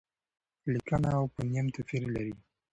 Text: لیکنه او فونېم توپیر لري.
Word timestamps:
لیکنه 0.71 1.09
او 1.17 1.23
فونېم 1.33 1.67
توپیر 1.75 2.03
لري. 2.15 2.35